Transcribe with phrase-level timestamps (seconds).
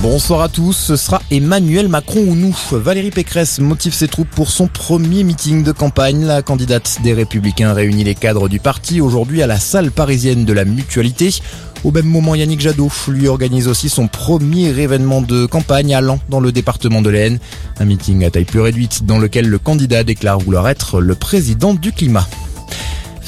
[0.00, 2.56] Bonsoir à tous, ce sera Emmanuel Macron ou nous.
[2.70, 6.24] Valérie Pécresse motive ses troupes pour son premier meeting de campagne.
[6.24, 10.52] La candidate des Républicains réunit les cadres du parti aujourd'hui à la salle parisienne de
[10.52, 11.34] la Mutualité.
[11.82, 16.20] Au même moment, Yannick Jadot lui organise aussi son premier événement de campagne à Lens,
[16.28, 17.40] dans le département de l'Aisne.
[17.80, 21.74] Un meeting à taille plus réduite dans lequel le candidat déclare vouloir être le président
[21.74, 22.28] du climat.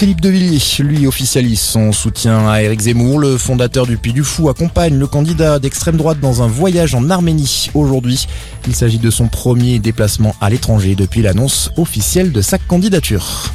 [0.01, 3.19] Philippe de Villiers, lui, officialise son soutien à Éric Zemmour.
[3.19, 7.11] Le fondateur du Puy du Fou accompagne le candidat d'extrême droite dans un voyage en
[7.11, 8.27] Arménie aujourd'hui.
[8.67, 13.53] Il s'agit de son premier déplacement à l'étranger depuis l'annonce officielle de sa candidature.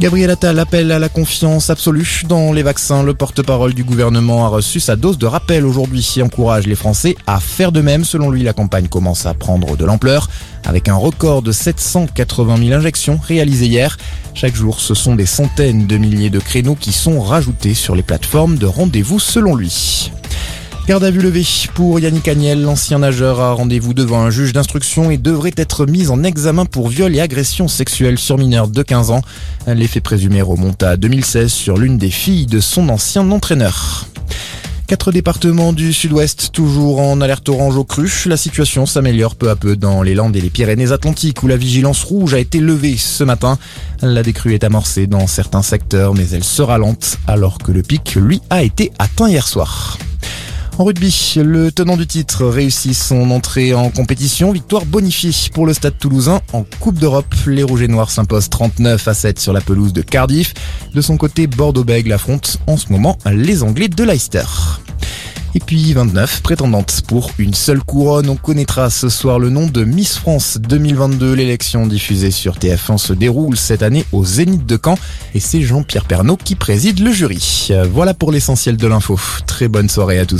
[0.00, 3.02] Gabriel Attal appelle à la confiance absolue dans les vaccins.
[3.02, 7.16] Le porte-parole du gouvernement a reçu sa dose de rappel aujourd'hui et encourage les Français
[7.26, 8.04] à faire de même.
[8.04, 10.28] Selon lui, la campagne commence à prendre de l'ampleur
[10.64, 13.98] avec un record de 780 000 injections réalisées hier.
[14.34, 18.04] Chaque jour, ce sont des centaines de milliers de créneaux qui sont rajoutés sur les
[18.04, 20.12] plateformes de rendez-vous selon lui.
[20.88, 25.10] Garde à vue levée pour Yannick Agnel, l'ancien nageur a rendez-vous devant un juge d'instruction
[25.10, 29.10] et devrait être mis en examen pour viol et agression sexuelle sur mineur de 15
[29.10, 29.20] ans.
[29.66, 34.06] L'effet présumé remonte à 2016 sur l'une des filles de son ancien entraîneur.
[34.86, 38.10] Quatre départements du sud-ouest toujours en alerte orange au cru.
[38.24, 42.02] La situation s'améliore peu à peu dans les Landes et les Pyrénées-Atlantiques où la vigilance
[42.02, 43.58] rouge a été levée ce matin.
[44.00, 48.14] La décrue est amorcée dans certains secteurs mais elle sera lente alors que le pic
[48.14, 49.98] lui a été atteint hier soir.
[50.78, 54.52] En rugby, le tenant du titre réussit son entrée en compétition.
[54.52, 57.34] Victoire bonifiée pour le Stade toulousain en Coupe d'Europe.
[57.48, 60.54] Les Rouges et Noirs s'imposent 39 à 7 sur la pelouse de Cardiff.
[60.94, 64.44] De son côté, Bordeaux-Bègles affronte en ce moment les Anglais de Leicester.
[65.54, 68.28] Et puis 29 prétendantes pour une seule couronne.
[68.28, 71.32] On connaîtra ce soir le nom de Miss France 2022.
[71.32, 74.96] L'élection diffusée sur TF1 se déroule cette année au Zénith de Caen
[75.34, 77.70] et c'est Jean-Pierre Pernaud qui préside le jury.
[77.90, 79.18] Voilà pour l'essentiel de l'info.
[79.46, 80.36] Très bonne soirée à tous.